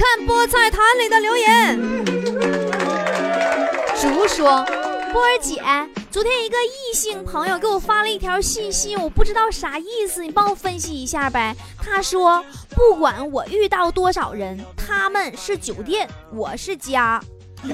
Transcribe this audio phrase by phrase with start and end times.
[0.00, 1.78] 看菠菜坛里的留言。
[4.00, 4.64] 竹说
[5.12, 5.60] ：“波儿姐，
[6.10, 12.42] 昨天一个异性朋友给我发了一条信息，我不知道啥意思，你帮我分析一下呗。”他说
[12.74, 17.20] ：“不管我遇到多少人，他们是酒店，我是家。”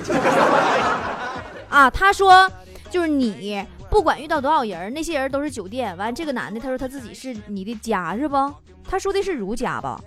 [1.71, 2.51] 啊，他说
[2.91, 3.65] 就是你。
[3.89, 5.97] 不管遇到多少人，那些人都是酒店。
[5.97, 8.53] 完，这个男的他说他自己是你的家，是不？
[8.89, 10.01] 他说的是儒家吧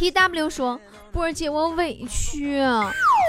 [0.00, 0.80] ？T W 说，
[1.12, 2.58] 波儿姐，我委屈！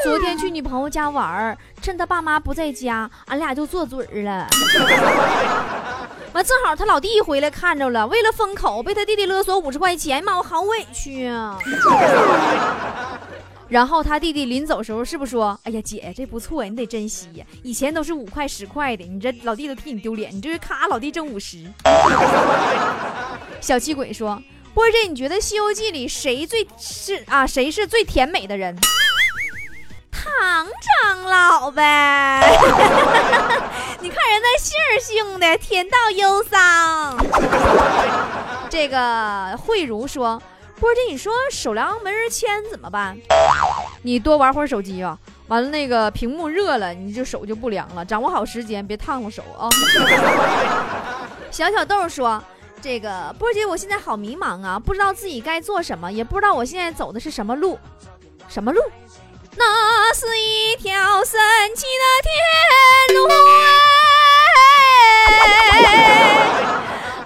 [0.05, 4.47] 昨天去你朋友家玩儿，趁他爸妈不在家，俺俩就做嘴儿了。
[6.31, 11.59] 完，正好他老弟回来看着了，为了封口，被他弟弟勒索五十块钱，妈，我好委屈啊！
[13.67, 17.45] 然后他弟弟临走时候是不是说：“哎呀，姐，这不错呀，你得珍惜呀。
[17.63, 21.65] 以前都是五块十块的，你这老弟都替你丢脸，你这是咔，老弟挣五十。”
[23.59, 24.41] 小气鬼说
[24.73, 27.45] ：“波姐，你觉得《西游记》里谁最是啊？
[27.45, 28.77] 谁是最甜美的人？
[30.11, 32.41] 唐长老呗。
[33.99, 37.17] 你看人家姓儿姓的，甜到忧伤。”
[38.69, 40.41] 这个慧茹说。
[40.79, 43.15] 波姐，你说手凉没人牵怎么办？
[44.01, 45.15] 你多玩会儿手机吧，
[45.47, 48.03] 完了那个屏幕热了，你就手就不凉了。
[48.03, 49.69] 掌握好时间，别烫了手啊。
[51.51, 52.43] 小小豆说
[52.81, 57.77] ：“这个波姐，我现在好迷茫啊，不知道自己该做什么，也不知道我现在走的是什么路。
[58.49, 58.81] 什么路？
[59.55, 61.39] 那是一条神
[61.75, 63.27] 奇的天路。”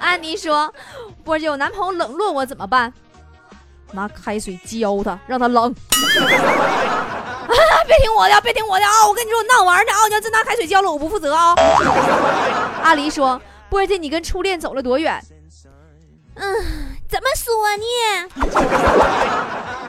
[0.01, 0.73] 安妮说
[1.23, 2.93] ：“波姐，我男朋友冷落我怎么办？”
[3.93, 5.73] 拿开水浇他，让他冷。
[7.87, 9.07] 别听我的，别听我的啊！
[9.07, 10.07] 我跟你说，闹玩呢啊！
[10.07, 11.55] 你要真拿开水浇了，我不负责啊！
[12.83, 13.39] 阿离说
[13.69, 15.23] ：“波姐，你跟初恋走了多远？”
[16.35, 17.83] 嗯，怎么说呢？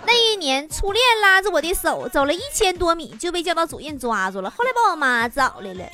[0.07, 5.85] 那一年，初恋拉着我的手走了一千多米，就被教导主任抓住了，后来把我妈找来了。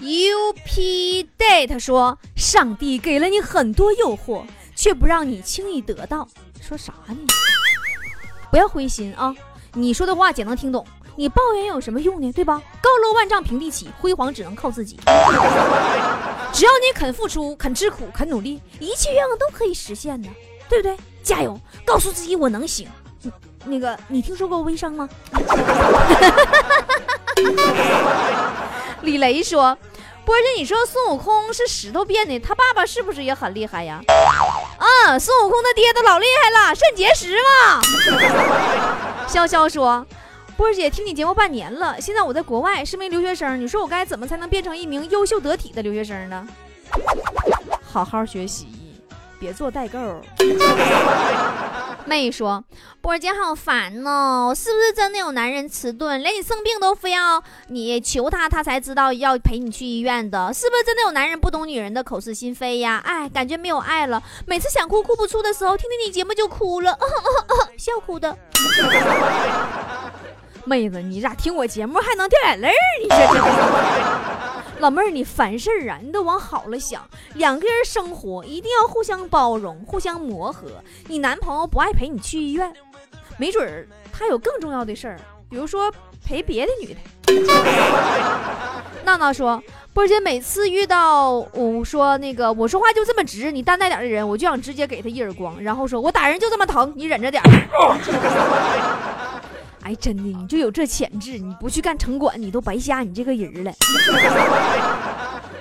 [0.00, 4.42] U P Date 说：“上帝给了你很多诱惑。”
[4.74, 6.26] 却不让你轻易得到，
[6.60, 7.16] 说啥呢？
[8.50, 9.32] 不要灰心啊！
[9.74, 10.84] 你说的话姐能听懂，
[11.14, 12.32] 你抱怨有什么用呢？
[12.32, 12.60] 对吧？
[12.80, 14.98] 高楼万丈平地起，辉煌只能靠自己。
[16.52, 20.28] 只要你肯付出、肯吃苦、肯努力，一切愿望都可以实现的，
[20.68, 20.96] 对不对？
[21.22, 22.88] 加油，告诉自己我能行。
[23.64, 25.08] 那个，你听说过微商吗？
[29.02, 29.76] 李雷说。
[30.24, 34.00] 波姐，你说孙悟空是石头变的，他爸爸是不是也很厉害呀？
[34.78, 37.80] 啊，孙悟空他爹都老厉害了，肾结石嘛。
[39.26, 40.06] 潇潇说，
[40.62, 46.46] 波姐听你节目半年了，现在我在国外是名留学生，你说我该怎么才能变成一名优秀得体的留学生呢？
[47.82, 48.68] 好好学习，
[49.40, 49.98] 别做代购。
[52.06, 52.62] 妹说
[53.02, 60.54] ：“波姐好烦哦，是不是真的有男人迟钝，连你生病都非要你求他，他才知道要陪你去医院的？
[60.54, 63.02] 是不是真的有男人不懂女人的口是心非呀？
[63.04, 66.96] 哎，感觉没有爱了，每次想哭哭不出的时候，听听你节目就哭了，
[67.76, 68.38] 笑哭的。
[70.64, 72.74] 妹子，你咋听我节目还能掉眼泪儿？
[73.02, 73.40] 你说这。”
[74.80, 75.98] 老妹儿，你烦事儿啊？
[76.02, 80.68] 你都往好了想，两个人生活一定要互相包容、互相磨合。
[81.06, 82.72] 你男朋友不爱陪你去医院，
[83.36, 85.92] 没准儿他有更重要的事儿，比如说
[86.26, 87.00] 陪别的女的。
[89.04, 89.62] 娜娜说
[89.94, 97.48] ：“波姐，每次遇到我说那个我说话就这么直，你担待点的人，我就想直接给他一耳光，然后说我打人就这么疼，你忍着点儿。
[99.82, 103.72] ”哎，真的，你就有这潜质，你不去干城管，你都白瞎你这个人了。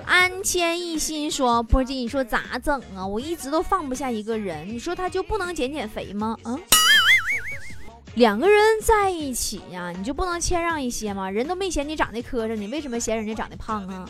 [0.06, 3.06] 安谦一心说：“波姐，你说咋整啊？
[3.06, 6.36] 我一直都放不下一个人，你说他就不能减减肥吗？
[6.44, 6.60] 嗯，
[8.16, 11.30] 两个人在一起呀，你就不能谦让一些吗？
[11.30, 14.06] 人都没嫌你长得磕碜，你为什么嫌人家长得胖啊？”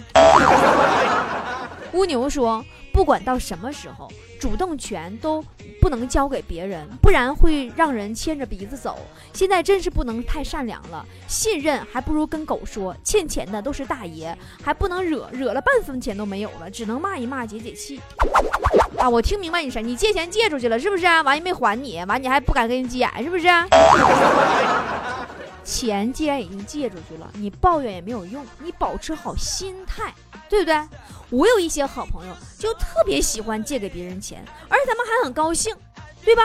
[1.94, 5.46] 乌牛说：“不管到什么时候。”主动权都
[5.80, 8.98] 不能交给别人，不然会让人牵着鼻子走。
[9.34, 12.96] 现在真是不能太善良了，信任还不如跟狗说。
[13.04, 18.02] 欠钱的都是大爷，还不能惹，惹了半分钱都没有了，只能骂一骂解解气。
[18.98, 19.80] 啊，我听明白你啥？
[19.80, 21.06] 你借钱借出去了是不是？
[21.06, 23.48] 完也没还你，完你还不敢跟人急眼是不是？
[25.72, 30.14] 钱既然已经借出去了，你抱怨也没有用，你保持好心态，
[30.50, 30.76] 对不对？
[31.30, 35.74] 我有一些好朋友，就特别喜欢借给别人钱，而且他们还很高兴，
[36.26, 36.44] 对吧？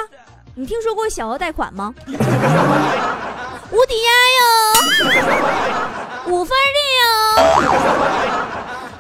[0.55, 1.93] 你听说过小额贷款吗？
[2.07, 2.13] 无
[3.87, 4.45] 抵押哟，
[6.29, 7.03] 五分的哟。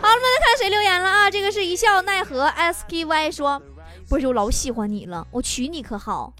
[0.00, 1.30] 好了，我们来看谁留言了啊？
[1.30, 3.62] 这个是一笑奈何 SKY 说。
[4.08, 6.32] 不是，我老喜欢你了，我娶你可好？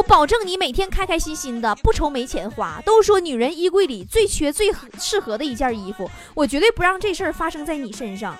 [0.00, 2.80] 我保证你每天开开心心的，不愁没钱花。
[2.86, 8.34] 都说女人衣柜里最缺、最适合的一件衣服，我绝对不让这事儿发生在你身上。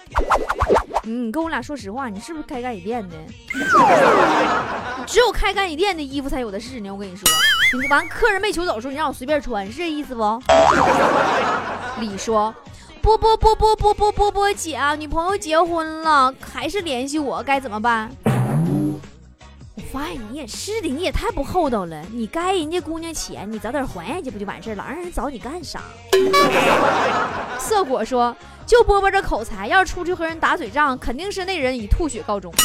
[1.02, 3.16] 嗯，跟我俩说实话，你是不是开干洗店的？
[5.06, 6.90] 只有开干洗店的衣服才有的是呢。
[6.90, 7.28] 我跟你说，
[7.78, 10.22] 你完客人没求走的时候，你让我随便穿，是这意思不？
[12.00, 12.54] 李说，
[13.02, 18.10] 波波波波波波波波姐啊，女朋友结婚了，还是联系我，该怎么办？
[19.92, 22.00] 发现你也是的，你也太不厚道了。
[22.12, 24.84] 你该人家姑娘钱，你早点还人家不就完事了？
[24.88, 25.80] 让人找你干啥？
[27.58, 28.34] 色果说，
[28.64, 32.52] 就波波这口才，要是出去和人打嘴仗，肯定是那人以吐血告终。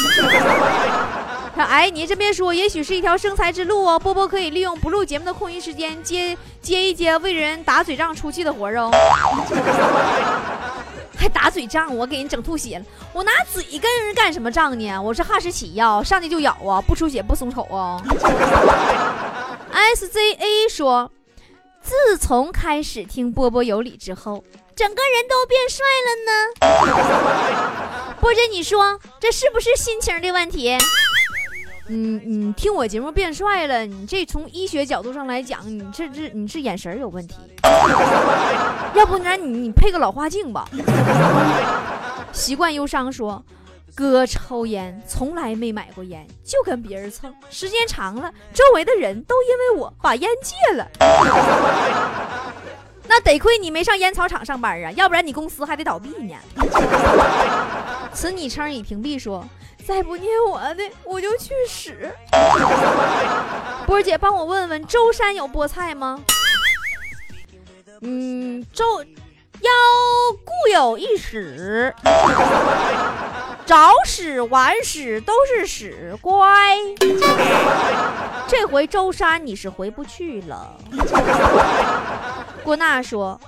[1.57, 3.97] 哎，你这边说，也许是一条生财之路哦。
[3.97, 8.91] 波波可以利用不录节目的空余时间，接接一接为人打嘴仗出气的活儿哦。
[11.25, 12.85] 还打嘴仗，我给人整吐血了。
[13.11, 15.01] 我拿嘴跟人干什么仗呢？
[15.01, 17.99] 我是哈士奇呀，上去就咬啊，不出血不松口啊。
[19.73, 21.11] SZA 说，
[21.81, 24.43] 自从开始听波波有理之后，
[24.75, 26.31] 整个人都变帅了呢。
[28.21, 30.77] 波姐，你说这是不是心情的问题？
[31.87, 37.35] 嗯，你听我节目变帅了，你这从医学角度上来讲，你这这你是眼神有问题。
[38.95, 40.67] 要不然你你配个老花镜吧。
[42.33, 43.43] 习惯忧伤说，
[43.93, 50.87] 哥抽烟从来没买过烟，就跟别人蹭，时间长了，周围的人都因为我把烟戒了。
[53.07, 56.35] 那得亏你没上烟草厂上班啊，要不然你公司还得倒闭呢。
[58.13, 59.45] 此昵称已屏蔽说。
[59.85, 61.95] 再不念我的，我就去死。
[63.85, 66.19] 波儿姐，帮我问问舟山有菠菜吗？
[68.01, 69.71] 嗯，舟要
[70.43, 71.93] 固有一屎，
[73.67, 76.75] 早屎晚屎都是屎，乖。
[78.47, 80.75] 这回舟山你是回不去了。
[82.63, 83.39] 郭娜说，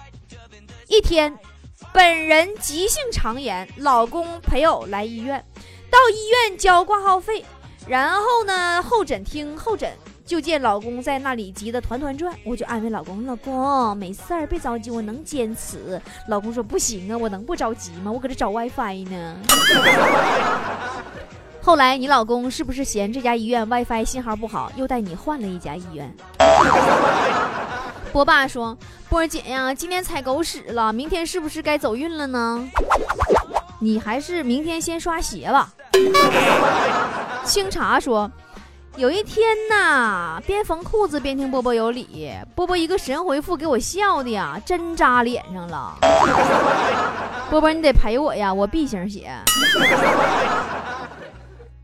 [0.88, 1.38] 一天，
[1.92, 5.44] 本人急性肠炎，老公陪偶来医院。
[5.90, 7.44] 到医院交挂号费，
[7.88, 9.92] 然后呢，候诊厅候诊，
[10.26, 18.12] 就见老公在那里急得团团转，我就安慰老公：“老公没事儿，别着急，我能坚持。”老公说：“不行啊，我能不着急吗？
[18.12, 19.36] 我搁这找 WiFi 呢。
[21.64, 26.14] ”后来你老公是不是嫌这家医院 WiFi 信号不好，又带你换了一家医院？
[28.18, 28.76] 波爸说
[29.10, 32.68] ：“波姐呀，今天踩狗屎了，明天是不是该走运了呢？”
[33.78, 35.70] 你还是明天先刷鞋吧。
[37.46, 38.28] 清茶说，
[38.96, 45.94] 有一天呐，边缝裤子边听波波有理，波波一个神回复，给我笑的呀，针扎脸上了。
[47.52, 49.32] 波波，你得赔我呀，我 B 型血。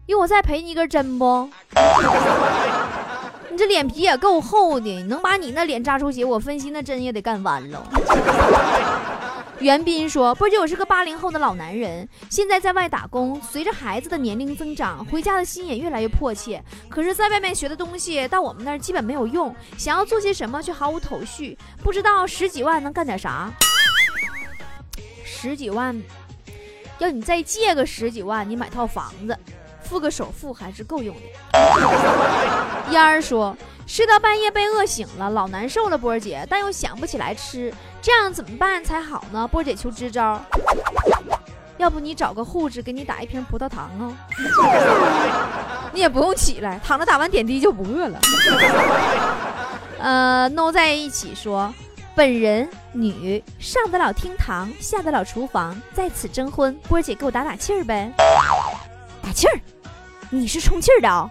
[0.07, 1.47] 有我再赔你一根针不？
[3.63, 7.81] 这脸皮也够厚的，能把你那脸扎出血，我分析那针也得干弯了。
[9.61, 13.39] 袁斌说：“波姐，我是个八零后的老男人，现在在外打工。
[13.41, 16.61] 随着孩子的年龄增长，回家的心也越来越迫切。
[16.89, 23.49] 可是，在外面学的东西到我们那儿基本没有用，想要做些什么却毫无头绪，不知道十几万能干点啥。
[25.23, 25.97] 十几万，
[26.99, 29.39] 要你再借个十几万，你买套房子，
[29.93, 31.21] 付个首付还是够用的。”
[32.91, 33.55] 燕儿说。
[33.85, 37.71] 睡到半夜被饿醒了，老难受了，波儿姐，但又想不起来吃，
[38.01, 39.45] 这样怎么办才好呢？
[39.45, 40.41] 波儿姐求支招。
[41.75, 44.15] 要不你找个护士给你打一瓶葡萄糖啊？
[45.91, 48.17] 你也不用起来，躺着打完点滴就不饿了。
[49.99, 51.71] 呃，no 在一起说，
[52.15, 58.09] 本人女，上得了厅堂，下得了厨房，在此征婚，波儿姐给我打打气儿呗。
[59.21, 59.59] 打气儿？
[60.33, 61.29] 你是充气儿的啊？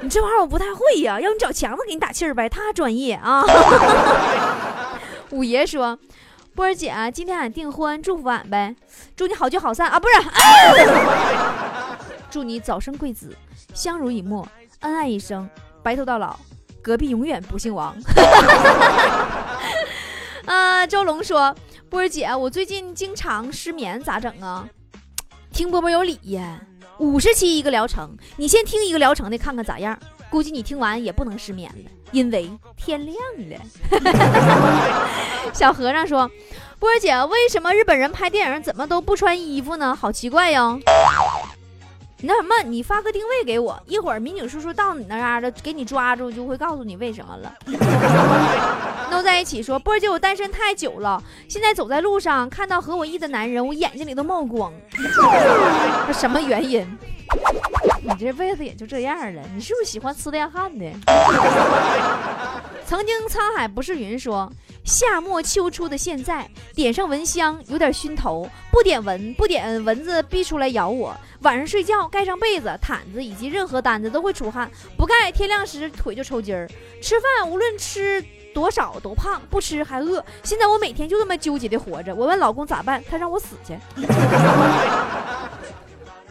[0.00, 3.42] 你这玩意儿我不太会呀，要你找强子给你打气儿呗，他专业啊。
[5.30, 5.98] 五爷说
[6.54, 8.76] ：“波儿姐，今天俺订婚，祝福俺呗，
[9.16, 10.14] 祝你好聚好散啊，不是，
[12.30, 13.36] 祝你早生贵子，
[13.74, 14.46] 相濡以沫，
[14.80, 15.50] 恩爱一生，
[15.82, 16.38] 白头到老，
[16.80, 17.92] 隔壁永远不姓王。
[20.46, 21.52] ”啊，周龙说
[21.90, 24.68] ：“波儿姐，我最近经常失眠，咋整啊？
[25.52, 26.60] 听波波有理呀。”
[26.98, 29.98] 五十期一个疗程，你先听一个疗程的看看咋样？
[30.28, 33.16] 估计你听完也不能失眠了，因为天亮
[33.50, 33.56] 了。
[35.54, 36.28] 小和尚说
[36.80, 39.94] ：“波儿姐，为什么日本人拍电影怎么都不穿衣服呢？
[39.94, 40.82] 好奇怪哟！”你
[42.22, 47.54] 那什么，你发个定位给我，一会儿民警叔叔到你那儿的，给你抓住，就会告诉你为什么了。
[49.10, 54.72] 弄在一起说，波儿姐，我单身太久了，现在走在路上看到和我意的男人，我眼睛里都冒光。
[56.12, 56.86] 什么原因？
[58.02, 60.86] 你这辈子也就这样了，你是不是喜欢吃电焊的？
[62.86, 64.50] 曾经沧海不是云说，
[64.86, 71.12] 夏末秋初的现在，点上蚊香有点熏头，不点蚊不点蚊子逼出来咬我。
[71.40, 76.70] 晚上睡觉盖上被子、毯子以及任何单子都会出汗，不盖天亮时腿就抽筋儿。
[77.02, 78.24] 吃饭无论吃
[78.54, 80.24] 多少都胖，不吃还饿。
[80.44, 82.14] 现在我每天就这么纠结的活着。
[82.14, 83.76] 我问老公咋办，他让我死去。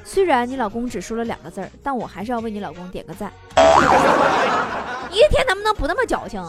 [0.05, 3.33] 虽然你老公只说了两个字儿，但我还是要为你老公点个赞。
[5.11, 6.41] 一天能不能不那么矫情？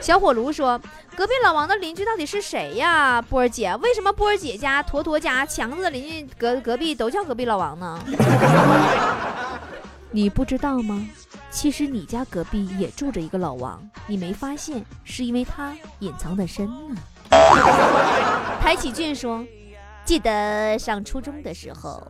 [0.00, 0.80] 小火炉说
[1.16, 7.98] ：“隔壁老王的邻居到底是谁呀？”波儿姐，为什么波儿姐家、坨坨家、强子的邻居隔隔壁都叫隔壁老王呢？
[10.10, 11.04] 你不知道吗？
[11.50, 16.96] 其实你家隔壁也住着一个老王，你没发现，是因为他隐藏的深呢。
[18.60, 19.44] 台启俊说。
[20.06, 22.00] 记得上初中的时候，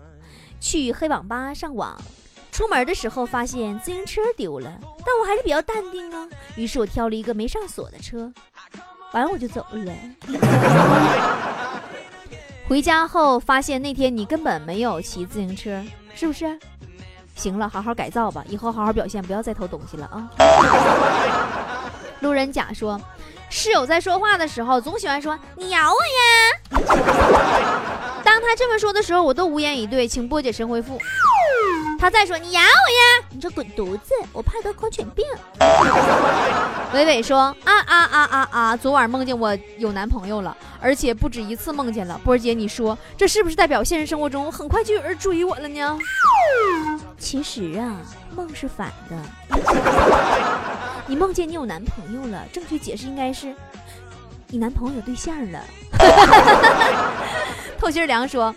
[0.60, 1.98] 去黑网吧上网，
[2.52, 6.28] 出门的时候发现自行车丢了，但我还是比较淡定啊。
[6.56, 8.30] 于是我挑了一个没上锁的车，
[9.12, 9.92] 完了我就走了。
[12.68, 15.82] 回家后发现那天你根本没有骑自行车，
[16.14, 16.58] 是不是？
[17.34, 20.30] 行了，好好改造吧，以后好好表现，不要再偷东西了啊。
[22.20, 23.00] 路人甲说。
[23.48, 26.82] 室友在说话的时候，总喜欢说“你咬我呀”。
[28.22, 30.98] 当他这么说的时候，我都无言以对，请波姐神回复。
[31.98, 35.24] 他再说“你咬我呀”，你说滚犊子，我怕得狂犬病。
[36.92, 38.76] 伟伟说：“啊啊啊啊啊！
[38.76, 42.20] 昨晚梦见我有男朋友了，而且不止一次梦见了。
[42.22, 45.98] 波姐，你说这是不是代表现实生活中很快就有人追我了呢？”
[47.18, 47.96] 其实啊，
[48.34, 49.16] 梦是反的。
[51.08, 53.54] 你梦见你有男朋友了，正确解释应该是
[54.48, 55.60] 你男朋友有对象了。
[57.78, 58.52] 透心凉说：“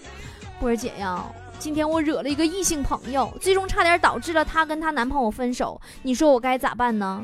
[0.60, 1.24] 波儿姐呀，
[1.60, 5.80] 今天我惹了一个异性朋友，最终差点导致了她跟她男朋友分手。
[6.02, 7.24] 你说我该咋办呢？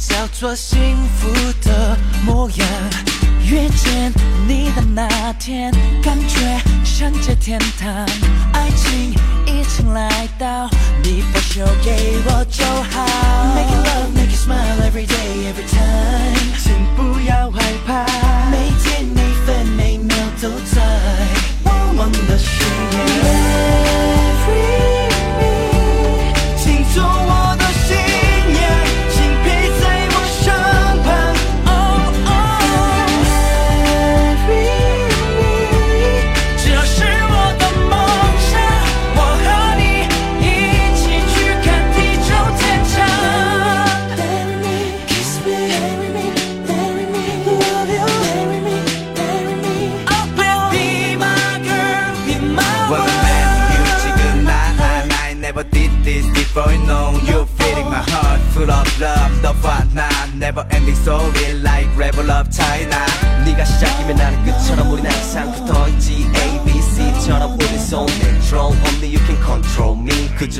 [0.00, 1.28] 叫做幸福
[1.62, 2.66] 的模样。
[3.44, 4.12] 遇见
[4.48, 5.70] 你的那天，
[6.02, 7.92] 感觉像在天堂。
[8.52, 9.12] 爱情
[9.46, 10.68] 已经来到，
[11.02, 12.64] 你把手给我就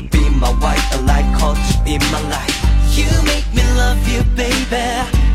[0.00, 0.80] you be my wife?
[0.92, 2.56] I like caught you in my life
[2.96, 4.86] You make me love you baby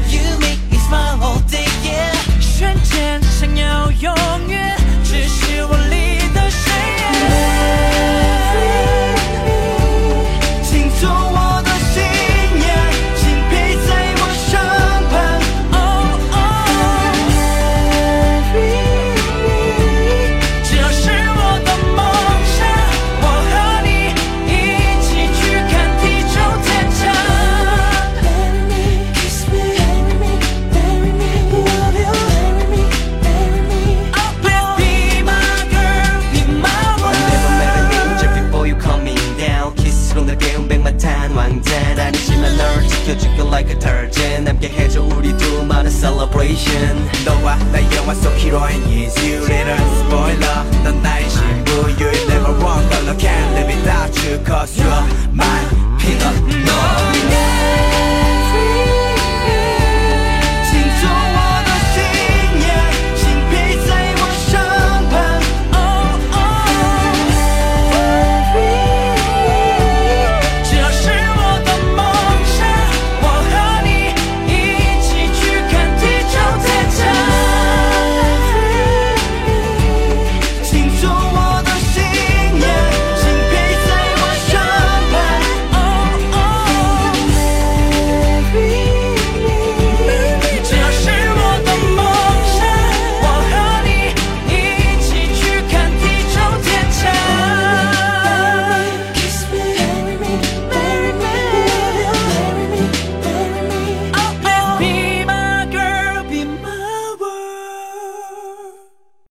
[0.10, 4.14] You make me smile all day yeah 瞬间想要永
[4.48, 6.50] 远只是我离的
[54.47, 54.96] Cause you